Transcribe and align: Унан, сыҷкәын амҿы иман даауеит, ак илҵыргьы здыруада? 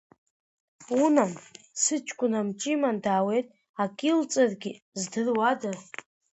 Унан, 1.03 1.33
сыҷкәын 1.81 2.33
амҿы 2.39 2.69
иман 2.73 2.97
даауеит, 3.03 3.47
ак 3.83 3.97
илҵыргьы 4.09 4.71
здыруада? 4.99 5.71